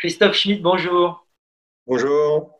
Christophe 0.00 0.34
Schmitt, 0.34 0.62
bonjour. 0.62 1.26
Bonjour. 1.86 2.58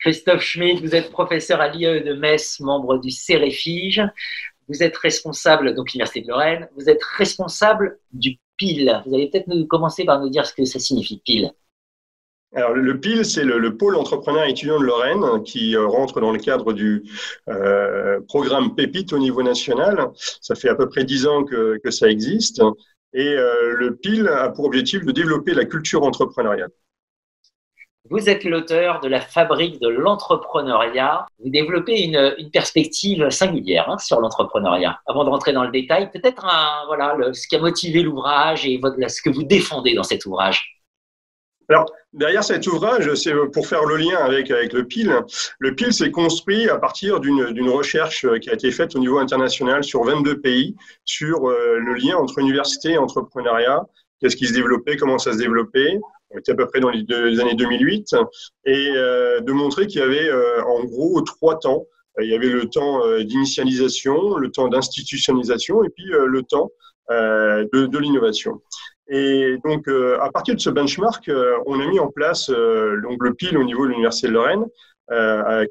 Christophe 0.00 0.40
Schmitt, 0.40 0.80
vous 0.80 0.96
êtes 0.96 1.12
professeur 1.12 1.60
à 1.60 1.68
l'IE 1.68 2.02
de 2.02 2.14
Metz, 2.14 2.58
membre 2.58 2.98
du 2.98 3.12
CEREFIGE. 3.12 4.02
Vous 4.68 4.82
êtes 4.82 4.96
responsable, 4.96 5.76
donc 5.76 5.92
l'Université 5.92 6.22
de 6.22 6.26
Lorraine, 6.26 6.68
vous 6.76 6.90
êtes 6.90 7.04
responsable 7.16 8.00
du 8.12 8.40
PIL. 8.56 9.04
Vous 9.06 9.14
allez 9.14 9.30
peut-être 9.30 9.46
nous 9.46 9.68
commencer 9.68 10.04
par 10.04 10.20
nous 10.20 10.30
dire 10.30 10.44
ce 10.44 10.52
que 10.52 10.64
ça 10.64 10.80
signifie, 10.80 11.22
PIL. 11.24 11.52
Alors, 12.56 12.74
le 12.74 12.98
PIL, 12.98 13.24
c'est 13.24 13.44
le, 13.44 13.76
pôle 13.76 13.94
entrepreneur 13.94 14.42
étudiant 14.46 14.80
de 14.80 14.84
Lorraine 14.84 15.44
qui 15.44 15.76
euh, 15.76 15.86
rentre 15.86 16.20
dans 16.20 16.32
le 16.32 16.40
cadre 16.40 16.72
du 16.72 17.04
euh, 17.48 18.20
programme 18.26 18.74
PEPIT 18.74 19.12
au 19.12 19.18
niveau 19.18 19.44
national. 19.44 20.10
Ça 20.16 20.56
fait 20.56 20.68
à 20.68 20.74
peu 20.74 20.88
près 20.88 21.04
dix 21.04 21.28
ans 21.28 21.44
que, 21.44 21.78
que 21.84 21.92
ça 21.92 22.08
existe. 22.08 22.60
Et 23.12 23.26
euh, 23.26 23.74
le 23.76 23.96
PIL 23.96 24.28
a 24.28 24.48
pour 24.50 24.66
objectif 24.66 25.04
de 25.04 25.12
développer 25.12 25.54
la 25.54 25.64
culture 25.64 26.02
entrepreneuriale. 26.02 26.70
Vous 28.08 28.28
êtes 28.28 28.44
l'auteur 28.44 29.00
de 29.00 29.08
la 29.08 29.20
fabrique 29.20 29.80
de 29.80 29.88
l'entrepreneuriat. 29.88 31.26
Vous 31.38 31.50
développez 31.50 32.02
une, 32.02 32.50
perspective 32.50 33.30
singulière 33.30 33.88
hein, 33.88 33.98
sur 33.98 34.20
l'entrepreneuriat. 34.20 35.00
Avant 35.06 35.24
de 35.24 35.28
rentrer 35.28 35.52
dans 35.52 35.64
le 35.64 35.70
détail, 35.70 36.10
peut-être 36.10 36.46
voilà, 36.86 37.16
ce 37.32 37.46
qui 37.46 37.56
a 37.56 37.60
motivé 37.60 38.02
l'ouvrage 38.02 38.66
et 38.66 38.80
ce 39.08 39.22
que 39.22 39.30
vous 39.30 39.44
défendez 39.44 39.94
dans 39.94 40.02
cet 40.02 40.26
ouvrage. 40.26 40.79
Alors, 41.70 41.86
derrière 42.12 42.42
cet 42.42 42.66
ouvrage, 42.66 43.14
c'est 43.14 43.32
pour 43.52 43.68
faire 43.68 43.84
le 43.84 43.96
lien 43.96 44.16
avec, 44.16 44.50
avec 44.50 44.72
le 44.72 44.84
PIL. 44.84 45.14
Le 45.60 45.76
PIL 45.76 45.92
s'est 45.92 46.10
construit 46.10 46.68
à 46.68 46.78
partir 46.78 47.20
d'une 47.20 47.70
recherche 47.70 48.26
qui 48.40 48.50
a 48.50 48.54
été 48.54 48.72
faite 48.72 48.96
au 48.96 48.98
niveau 48.98 49.18
international 49.18 49.84
sur 49.84 50.02
22 50.02 50.40
pays 50.40 50.74
sur 51.04 51.48
euh, 51.48 51.78
le 51.78 51.94
lien 51.94 52.16
entre 52.16 52.40
université 52.40 52.94
et 52.94 52.98
entrepreneuriat. 52.98 53.86
Qu'est-ce 54.18 54.34
qui 54.34 54.48
se 54.48 54.52
développait, 54.52 54.96
comment 54.96 55.18
ça 55.18 55.32
se 55.32 55.38
développait? 55.38 55.96
On 56.30 56.38
était 56.38 56.52
à 56.52 56.54
peu 56.56 56.66
près 56.66 56.80
dans 56.80 56.90
les, 56.90 57.04
années 57.40 57.54
2008. 57.54 58.16
Et 58.66 58.90
euh, 58.96 59.40
de 59.40 59.52
montrer 59.52 59.86
qu'il 59.86 60.00
y 60.00 60.02
avait 60.02 60.28
euh, 60.28 60.64
en 60.64 60.82
gros 60.82 61.20
trois 61.20 61.60
temps. 61.60 61.86
Il 62.20 62.28
y 62.28 62.34
avait 62.34 62.48
le 62.48 62.68
temps 62.68 63.00
d'initialisation, 63.20 64.36
le 64.36 64.50
temps 64.50 64.66
d'institutionnalisation 64.66 65.84
et 65.84 65.88
puis 65.90 66.04
le 66.06 66.42
temps 66.42 66.70
de, 67.08 67.86
de 67.86 67.98
l'innovation. 67.98 68.60
Et 69.12 69.56
donc, 69.64 69.88
euh, 69.88 70.18
à 70.20 70.30
partir 70.30 70.54
de 70.54 70.60
ce 70.60 70.70
benchmark, 70.70 71.28
euh, 71.28 71.58
on 71.66 71.80
a 71.80 71.86
mis 71.86 71.98
en 71.98 72.06
place 72.06 72.48
euh, 72.48 73.00
donc 73.02 73.22
le 73.24 73.34
PIL 73.34 73.58
au 73.58 73.64
niveau 73.64 73.84
de 73.84 73.90
l'Université 73.90 74.28
de 74.28 74.32
Lorraine, 74.32 74.64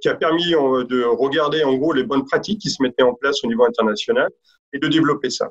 qui 0.01 0.09
a 0.09 0.15
permis 0.15 0.51
de 0.51 1.05
regarder 1.05 1.63
en 1.63 1.73
gros 1.75 1.93
les 1.93 2.03
bonnes 2.03 2.25
pratiques 2.25 2.59
qui 2.59 2.69
se 2.69 2.83
mettaient 2.83 3.03
en 3.03 3.13
place 3.13 3.41
au 3.45 3.47
niveau 3.47 3.63
international 3.63 4.27
et 4.73 4.79
de 4.79 4.87
développer 4.89 5.29
ça. 5.29 5.47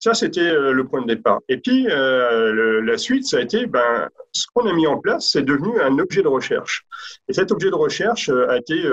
Ça, 0.00 0.12
c'était 0.12 0.52
le 0.52 0.86
point 0.86 1.00
de 1.00 1.06
départ. 1.06 1.40
Et 1.48 1.56
puis, 1.56 1.84
la 1.84 2.98
suite, 2.98 3.24
ça 3.24 3.38
a 3.38 3.40
été, 3.40 3.64
ben, 3.64 4.06
ce 4.32 4.44
qu'on 4.52 4.66
a 4.66 4.74
mis 4.74 4.86
en 4.86 4.98
place, 4.98 5.30
c'est 5.32 5.46
devenu 5.46 5.80
un 5.80 5.98
objet 5.98 6.20
de 6.20 6.28
recherche. 6.28 6.84
Et 7.26 7.32
cet 7.32 7.52
objet 7.52 7.70
de 7.70 7.74
recherche 7.74 8.28
a 8.28 8.58
été 8.58 8.84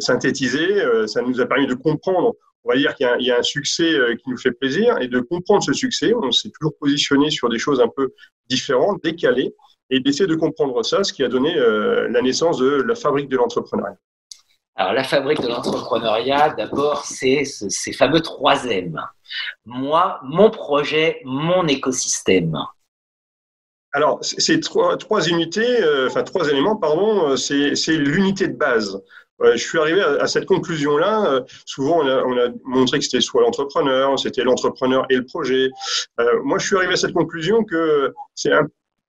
synthétisé, 0.00 0.82
ça 1.06 1.20
nous 1.20 1.38
a 1.38 1.44
permis 1.44 1.66
de 1.66 1.74
comprendre 1.74 2.32
on 2.66 2.72
va 2.72 2.78
dire 2.78 2.94
qu'il 2.96 3.06
y, 3.20 3.30
a 3.30 3.38
un 3.38 3.42
succès 3.42 3.94
euh, 3.94 4.16
qui 4.16 4.28
nous 4.28 4.36
fait 4.36 4.50
plaisir 4.50 4.98
et 5.00 5.06
de 5.06 5.20
comprendre 5.20 5.62
ce 5.62 5.72
succès, 5.72 6.12
on 6.14 6.32
s'est 6.32 6.50
toujours 6.50 6.76
positionné 6.78 7.30
sur 7.30 7.48
des 7.48 7.58
choses 7.58 7.80
un 7.80 7.88
peu 7.88 8.12
différentes, 8.48 9.02
décalées, 9.04 9.54
et 9.88 10.00
d'essayer 10.00 10.26
de 10.26 10.34
comprendre 10.34 10.84
ça, 10.84 11.04
ce 11.04 11.12
qui 11.12 11.22
a 11.22 11.28
donné 11.28 11.56
euh, 11.56 12.08
la 12.08 12.22
naissance 12.22 12.58
de 12.58 12.82
la 12.82 12.96
fabrique 12.96 13.28
de 13.28 13.36
l'entrepreneuriat. 13.36 13.96
Alors, 14.74 14.92
la 14.94 15.04
fabrique 15.04 15.40
de 15.40 15.46
l'entrepreneuriat, 15.46 16.50
d'abord, 16.50 17.04
c'est 17.04 17.44
ces 17.44 17.92
fameux 17.92 18.20
trois 18.20 18.66
M. 18.66 19.00
Moi, 19.64 20.18
mon 20.24 20.50
projet, 20.50 21.20
mon 21.24 21.66
écosystème. 21.68 22.58
Alors, 23.92 24.18
ces 24.22 24.58
trois, 24.58 24.96
trois 24.96 25.26
unités, 25.28 25.82
euh, 25.82 26.08
enfin 26.08 26.24
trois 26.24 26.48
éléments, 26.48 26.76
pardon, 26.76 27.36
c'est 27.36 27.96
l'unité 27.96 28.48
de 28.48 28.56
base 28.56 29.00
je 29.42 29.56
suis 29.56 29.78
arrivé 29.78 30.00
à, 30.00 30.26
cette 30.26 30.46
conclusion-là. 30.46 31.30
Euh, 31.30 31.40
souvent, 31.64 32.00
on 32.00 32.06
a, 32.06 32.22
on 32.24 32.36
a, 32.38 32.48
montré 32.64 32.98
que 32.98 33.04
c'était 33.04 33.20
soit 33.20 33.42
l'entrepreneur, 33.42 34.18
c'était 34.18 34.44
l'entrepreneur 34.44 35.06
et 35.10 35.16
le 35.16 35.24
projet. 35.24 35.70
Euh, 36.20 36.42
moi, 36.42 36.58
je 36.58 36.66
suis 36.66 36.76
arrivé 36.76 36.94
à 36.94 36.96
cette 36.96 37.12
conclusion 37.12 37.64
que 37.64 38.14
c'est 38.34 38.50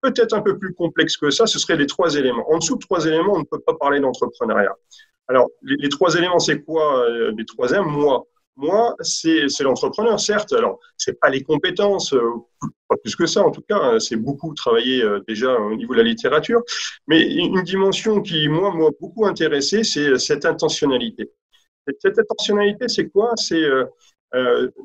peut-être 0.02 0.34
un 0.34 0.42
peu 0.42 0.58
plus 0.58 0.74
complexe 0.74 1.18
que 1.18 1.30
ça. 1.30 1.48
Ce 1.48 1.60
serait 1.60 1.78
les 1.78 1.88
trois 1.88 2.16
éléments. 2.16 2.50
En 2.52 2.58
dessous 2.58 2.76
de 2.76 2.82
trois 2.82 3.06
éléments, 3.06 3.34
on 3.36 3.40
ne 3.40 3.46
peut 3.46 3.60
pas 3.60 3.76
parler 3.76 4.00
d'entrepreneuriat. 4.00 4.76
Alors, 5.30 5.48
les, 5.62 5.76
les, 5.78 5.90
trois 5.90 6.16
éléments, 6.16 6.40
c'est 6.40 6.62
quoi 6.62 7.06
euh, 7.06 7.34
Les 7.38 7.46
trois 7.46 7.72
M, 7.72 7.86
moi. 7.86 8.26
Moi, 8.60 8.96
c'est 9.02 9.48
l'entrepreneur, 9.62 10.20
certes. 10.20 10.52
Alors, 10.52 10.80
c'est 10.98 11.20
pas 11.20 11.30
les 11.30 11.44
compétences, 11.44 12.16
euh, 12.92 12.96
pas 12.96 12.98
plus 12.98 13.16
que 13.16 13.26
ça 13.26 13.42
en 13.42 13.52
tout 13.52 13.62
cas. 13.62 13.78
Hein. 13.78 14.00
C'est 14.00 14.16
beaucoup 14.16 14.54
travaillé 14.54 15.04
euh, 15.04 15.20
déjà 15.28 15.54
au 15.54 15.76
niveau 15.76 15.94
de 15.94 16.00
la 16.00 16.04
littérature. 16.04 16.62
Mais 17.08 17.22
une 17.22 17.62
dimension 17.64 18.22
qui, 18.22 18.48
moi, 18.48 18.74
m'a 18.74 18.90
beaucoup 19.00 19.26
intéressé, 19.26 19.84
c'est 19.84 20.18
cette 20.18 20.46
intentionnalité. 20.46 21.32
Cette 22.02 22.20
intentionnalité, 22.20 22.88
c'est 22.90 23.08
quoi? 23.10 23.32
C'est 23.36 23.64
euh, 23.64 23.86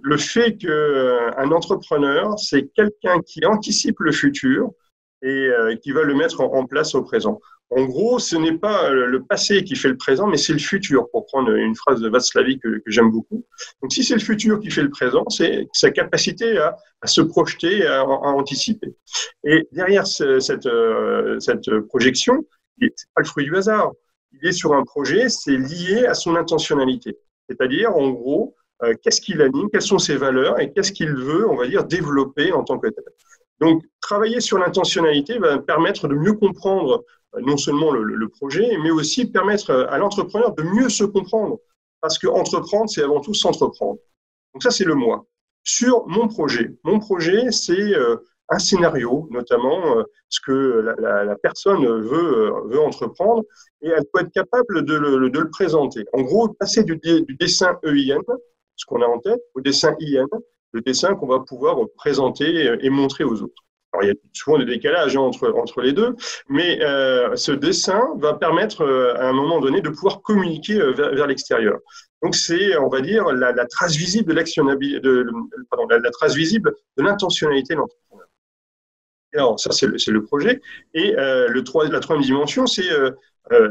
le 0.02 0.16
fait 0.16 0.56
qu'un 0.56 1.50
entrepreneur, 1.50 2.38
c'est 2.38 2.68
quelqu'un 2.74 3.20
qui 3.26 3.44
anticipe 3.44 3.98
le 3.98 4.12
futur 4.12 4.70
et 5.24 5.50
qui 5.80 5.92
va 5.92 6.02
le 6.02 6.16
mettre 6.16 6.40
en 6.40 6.66
place 6.66 6.96
au 6.96 7.02
présent. 7.02 7.40
En 7.75 7.84
gros, 7.84 8.19
ce 8.19 8.37
n'est 8.37 8.59
pas 8.59 8.91
le 8.91 9.22
passé 9.22 9.65
qui 9.65 9.77
fait 9.77 9.88
le 9.88 9.97
présent, 9.97 10.27
mais 10.27 10.37
c'est 10.37 10.53
le 10.53 10.59
futur, 10.59 11.09
pour 11.10 11.25
prendre 11.27 11.50
une 11.53 11.75
phrase 11.75 12.00
de 12.00 12.09
Václavic 12.09 12.60
que, 12.62 12.83
j'aime 12.87 13.10
beaucoup. 13.10 13.47
Donc, 13.81 13.93
si 13.93 14.05
c'est 14.05 14.15
le 14.15 14.21
futur 14.21 14.60
qui 14.60 14.71
fait 14.71 14.83
le 14.83 14.91
présent, 14.91 15.25
c'est 15.31 15.69
sa 15.72 15.91
capacité 15.91 16.59
à, 16.59 16.77
se 17.06 17.22
projeter, 17.22 17.87
à, 17.87 18.05
anticiper. 18.05 18.94
Et 19.44 19.66
derrière 19.72 20.06
cette, 20.06 20.66
euh, 20.66 21.41
cette 21.41 21.71
projection, 21.88 22.44
ce 22.78 22.84
n'est 22.84 22.91
pas 23.15 23.22
le 23.22 23.27
fruit 23.27 23.44
du 23.44 23.56
hasard. 23.56 23.93
Il 24.32 24.49
est 24.49 24.53
sur 24.53 24.75
un 24.75 24.82
projet, 24.84 25.28
c'est 25.28 25.56
lié 25.56 26.06
à 26.06 26.15
son 26.15 26.37
intentionnalité. 26.37 27.16
C'est-à-dire, 27.49 27.97
en 27.97 28.11
gros, 28.11 28.55
euh, 28.82 28.94
qu'est-ce 29.03 29.21
qui 29.21 29.34
l'anime, 29.34 29.69
quelles 29.71 29.82
sont 29.82 29.99
ses 29.99 30.16
valeurs 30.16 30.61
et 30.61 30.72
qu'est-ce 30.72 30.93
qu'il 30.93 31.15
veut, 31.15 31.49
on 31.49 31.56
va 31.56 31.66
dire, 31.69 31.84
développer 31.84 32.53
en 32.53 32.65
tant 32.65 32.78
que 32.78 32.88
tel. 32.88 33.05
Donc, 33.61 33.82
travailler 34.00 34.41
sur 34.41 34.59
l'intentionnalité 34.59 35.38
va 35.38 35.59
permettre 35.59 36.09
de 36.09 36.15
mieux 36.15 36.32
comprendre 36.32 36.94
euh, 36.94 37.03
non 37.41 37.56
seulement 37.56 37.91
le, 37.91 38.28
projet, 38.28 38.76
mais 38.82 38.91
aussi 38.91 39.26
permettre 39.26 39.70
euh, 39.70 39.87
à 39.88 39.98
l'entrepreneur 39.98 40.54
de 40.54 40.62
mieux 40.62 40.88
se 40.88 41.04
comprendre. 41.04 41.59
Parce 42.00 42.19
que 42.19 42.26
entreprendre, 42.26 42.91
c'est 42.91 43.03
avant 43.03 43.20
tout 43.20 43.34
s'entreprendre. 43.34 43.98
Donc 44.54 44.62
ça, 44.62 44.70
c'est 44.70 44.84
le 44.84 44.94
moi. 44.94 45.25
Sur 45.65 46.06
mon 46.09 46.28
projet, 46.28 46.75
mon 46.82 46.98
projet, 46.98 47.50
c'est 47.53 47.94
euh, 47.94 48.16
un 48.48 48.59
scénario, 48.59 49.28
notamment 49.31 50.04
ce 50.28 50.41
que 50.44 50.94
la, 50.98 51.37
personne 51.37 51.87
veut, 51.87 52.53
veut 52.66 52.81
entreprendre, 52.81 53.44
et 53.81 53.88
elle 53.88 54.04
doit 54.12 54.22
être 54.22 54.32
capable 54.32 54.84
de 54.84 54.94
le, 54.94 55.31
de 55.31 55.38
le 55.38 55.49
présenter. 55.49 56.04
En 56.12 56.20
gros, 56.20 56.49
passer 56.49 56.84
du, 56.84 56.97
du 56.97 57.37
dessin 57.37 57.78
EIN, 57.84 58.20
ce 58.76 58.84
qu'on 58.84 59.00
a 59.00 59.06
en 59.06 59.20
tête, 59.20 59.41
au 59.54 59.62
dessin 59.62 59.94
IN, 60.00 60.26
le 60.72 60.81
dessin 60.82 61.14
qu'on 61.14 61.28
va 61.28 61.41
pouvoir 61.41 61.78
présenter 61.97 62.76
et 62.81 62.91
montrer 62.91 63.25
aux 63.25 63.41
autres. 63.41 63.62
Alors, 63.92 64.04
il 64.04 64.08
y 64.08 64.10
a 64.10 64.14
souvent 64.32 64.58
des 64.58 64.64
décalages 64.64 65.16
hein, 65.16 65.20
entre, 65.20 65.53
entre 65.53 65.82
les 65.82 65.92
deux, 65.92 66.16
mais 66.48 66.82
euh, 66.82 67.36
ce 67.36 67.53
dessin 67.53 68.00
va 68.16 68.32
permettre 68.34 68.82
euh, 68.82 69.14
à 69.16 69.28
un 69.28 69.32
moment 69.32 69.60
donné 69.60 69.82
de 69.82 69.91
pouvoir 69.91 70.22
communiquer 70.22 70.80
euh, 70.80 70.92
vers, 70.92 71.26
l'extérieur. 71.26 71.78
Donc, 72.22 72.34
c'est, 72.34 72.76
on 72.78 72.88
va 72.88 73.02
dire, 73.02 73.26
la, 73.32 73.66
trace 73.66 73.94
visible 73.94 74.31
de 74.31 74.34
l'actionnabilité, 74.34 75.00
de, 75.00 75.26
la, 75.91 76.10
trace 76.10 76.34
visible 76.34 76.75
de 76.97 77.02
l'intentionnalité 77.02 77.75
de 77.75 77.81
l'entrepreneur. 77.81 78.28
Alors, 79.34 79.60
ça, 79.60 79.72
c'est 79.72 79.86
le, 79.86 79.97
le, 80.06 80.25
projet. 80.25 80.60
Et 80.94 81.14
le 81.16 81.60
3, 81.62 81.88
la 81.88 82.00
troisième 82.00 82.25
dimension, 82.25 82.66
c'est 82.66 82.88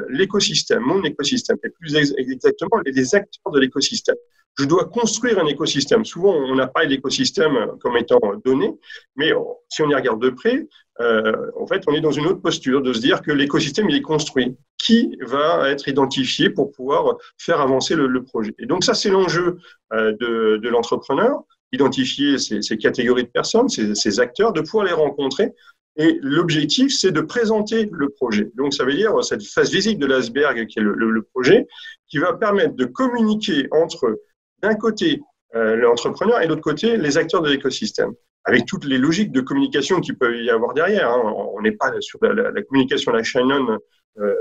l'écosystème, 0.09 0.81
mon 0.81 1.01
écosystème, 1.03 1.57
et 1.63 1.69
plus 1.69 1.95
exactement 1.95 2.81
les 2.85 3.15
acteurs 3.15 3.53
de 3.53 3.59
l'écosystème 3.59 4.17
je 4.57 4.65
dois 4.65 4.85
construire 4.85 5.39
un 5.39 5.47
écosystème. 5.47 6.05
Souvent, 6.05 6.33
on 6.33 6.57
a 6.59 6.67
parlé 6.67 6.89
d'écosystème 6.89 7.77
comme 7.79 7.97
étant 7.97 8.19
donné, 8.45 8.73
mais 9.15 9.31
si 9.69 9.81
on 9.81 9.89
y 9.89 9.95
regarde 9.95 10.21
de 10.21 10.29
près, 10.29 10.67
euh, 10.99 11.51
en 11.57 11.65
fait, 11.67 11.83
on 11.87 11.93
est 11.93 12.01
dans 12.01 12.11
une 12.11 12.27
autre 12.27 12.41
posture 12.41 12.81
de 12.81 12.93
se 12.93 12.99
dire 12.99 13.21
que 13.21 13.31
l'écosystème, 13.31 13.89
il 13.89 13.95
est 13.95 14.01
construit. 14.01 14.55
Qui 14.77 15.15
va 15.21 15.69
être 15.69 15.87
identifié 15.87 16.49
pour 16.49 16.71
pouvoir 16.71 17.17
faire 17.37 17.61
avancer 17.61 17.95
le, 17.95 18.23
projet? 18.23 18.55
Et 18.57 18.65
donc, 18.65 18.83
ça, 18.83 18.95
c'est 18.95 19.11
l'enjeu 19.11 19.59
euh, 19.93 20.11
de, 20.19 20.57
de 20.57 20.69
l'entrepreneur, 20.69 21.43
identifier 21.71 22.39
ces, 22.39 22.63
ces, 22.63 22.77
catégories 22.77 23.23
de 23.23 23.29
personnes, 23.29 23.69
ces, 23.69 23.93
ces 23.93 24.19
acteurs, 24.19 24.53
de 24.53 24.61
pouvoir 24.61 24.85
les 24.85 24.91
rencontrer 24.91 25.53
et 25.97 26.17
l'objectif, 26.21 26.93
c'est 26.93 27.11
de 27.11 27.21
présenter 27.21 27.89
le 27.91 28.09
projet. 28.09 28.49
Donc, 28.55 28.73
ça 28.73 28.85
veut 28.85 28.93
dire 28.93 29.23
cette 29.23 29.43
phase 29.43 29.71
visible 29.71 30.01
de 30.01 30.07
l'iceberg 30.07 30.65
qui 30.67 30.79
est 30.79 30.81
le, 30.81 30.93
le, 30.93 31.21
projet, 31.21 31.67
qui 32.07 32.17
va 32.17 32.33
permettre 32.33 32.75
de 32.75 32.85
communiquer 32.85 33.67
entre 33.71 34.21
d'un 34.61 34.75
côté 34.75 35.21
euh, 35.55 35.75
l'entrepreneur 35.75 36.41
et 36.41 36.45
de 36.45 36.49
l'autre 36.49 36.61
côté 36.61 36.97
les 36.97 37.17
acteurs 37.17 37.41
de 37.41 37.49
l'écosystème, 37.49 38.13
avec 38.45 38.65
toutes 38.65 38.85
les 38.85 38.97
logiques 38.97 39.31
de 39.31 39.41
communication 39.41 39.99
qu'il 39.99 40.17
peut 40.17 40.41
y 40.41 40.49
avoir 40.49 40.73
derrière. 40.73 41.09
Hein. 41.09 41.33
On 41.53 41.61
n'est 41.61 41.73
pas 41.73 41.91
sur 41.99 42.19
la, 42.21 42.51
la, 42.51 42.61
communication 42.63 43.13
à 43.13 43.17
la 43.17 43.23
Shannon 43.23 43.77
euh, 44.19 44.35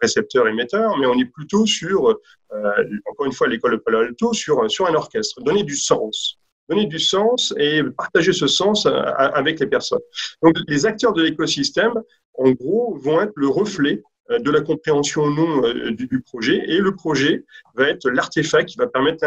récepteur-émetteur, 0.00 0.98
mais 0.98 1.06
on 1.06 1.18
est 1.18 1.30
plutôt 1.32 1.66
sur, 1.66 2.08
euh, 2.08 2.84
encore 3.10 3.26
une 3.26 3.32
fois, 3.32 3.48
l'école 3.48 3.72
de 3.72 3.76
Palo 3.78 3.98
Alto, 3.98 4.32
sur, 4.32 4.70
sur 4.70 4.86
un 4.86 4.94
orchestre, 4.94 5.40
donner 5.42 5.62
du 5.62 5.76
sens 5.76 6.38
donner 6.70 6.86
du 6.86 6.98
sens 6.98 7.52
et 7.58 7.82
partager 7.94 8.32
ce 8.32 8.46
sens 8.46 8.86
avec 8.86 9.60
les 9.60 9.66
personnes. 9.66 10.00
Donc, 10.42 10.56
les 10.66 10.86
acteurs 10.86 11.12
de 11.12 11.22
l'écosystème 11.22 11.92
en 12.34 12.50
gros, 12.52 12.96
vont 12.96 13.20
être 13.20 13.32
le 13.36 13.48
reflet 13.48 14.02
de 14.30 14.50
la 14.50 14.60
compréhension 14.60 15.24
ou 15.24 15.34
non 15.34 15.64
euh, 15.64 15.90
du, 15.92 16.20
projet, 16.20 16.62
et 16.66 16.78
le 16.78 16.94
projet 16.94 17.44
va 17.74 17.88
être 17.88 18.08
l'artefact 18.08 18.68
qui 18.68 18.76
va 18.76 18.86
permettre 18.86 19.24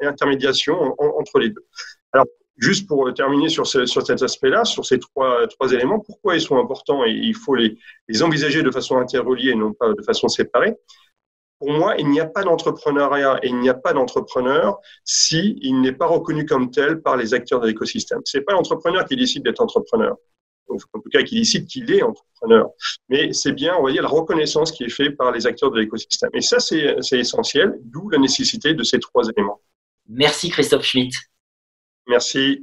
l'intermédiation 0.00 0.94
entre 0.98 1.38
les 1.38 1.50
deux. 1.50 1.64
Alors, 2.12 2.26
juste 2.56 2.86
pour 2.86 3.12
terminer 3.12 3.48
sur, 3.48 3.66
sur 3.66 4.06
cet 4.06 4.22
aspect-là, 4.22 4.64
sur 4.64 4.86
ces 4.86 4.98
trois, 4.98 5.46
trois 5.48 5.72
éléments, 5.72 6.00
pourquoi 6.00 6.36
ils 6.36 6.40
sont 6.40 6.58
importants 6.58 7.04
et 7.04 7.10
il 7.10 7.34
faut 7.34 7.54
les, 7.54 7.76
les 8.08 8.22
envisager 8.22 8.62
de 8.62 8.70
façon 8.70 8.98
interreliée 8.98 9.50
et 9.50 9.54
non 9.56 9.72
pas 9.72 9.92
de 9.92 10.02
façon 10.02 10.28
séparée 10.28 10.76
pour 11.64 11.72
moi, 11.72 11.94
il 11.98 12.10
n'y 12.10 12.20
a 12.20 12.26
pas 12.26 12.42
d'entrepreneuriat 12.42 13.38
et 13.42 13.48
il 13.48 13.58
n'y 13.58 13.70
a 13.70 13.74
pas 13.74 13.94
d'entrepreneur 13.94 14.80
si 15.04 15.58
il 15.62 15.80
n'est 15.80 15.92
pas 15.92 16.06
reconnu 16.06 16.44
comme 16.44 16.70
tel 16.70 17.00
par 17.00 17.16
les 17.16 17.32
acteurs 17.32 17.60
de 17.60 17.66
l'écosystème. 17.66 18.20
C'est 18.24 18.42
pas 18.42 18.52
l'entrepreneur 18.52 19.06
qui 19.06 19.16
décide 19.16 19.44
d'être 19.44 19.62
entrepreneur. 19.62 20.16
En 20.68 20.76
tout 20.76 21.10
cas, 21.10 21.22
qui 21.22 21.36
décide 21.36 21.66
qu'il 21.66 21.90
est 21.92 22.02
entrepreneur. 22.02 22.70
Mais 23.08 23.32
c'est 23.32 23.52
bien, 23.52 23.76
on 23.78 23.84
va 23.84 23.92
dire, 23.92 24.02
la 24.02 24.08
reconnaissance 24.08 24.72
qui 24.72 24.84
est 24.84 24.88
faite 24.88 25.16
par 25.16 25.32
les 25.32 25.46
acteurs 25.46 25.70
de 25.70 25.78
l'écosystème. 25.78 26.30
Et 26.34 26.40
ça, 26.40 26.58
c'est 26.60 27.18
essentiel, 27.18 27.78
d'où 27.82 28.08
la 28.10 28.18
nécessité 28.18 28.74
de 28.74 28.82
ces 28.82 28.98
trois 28.98 29.28
éléments. 29.28 29.60
Merci 30.08 30.50
Christophe 30.50 30.84
Schmitt. 30.84 31.14
Merci. 32.06 32.62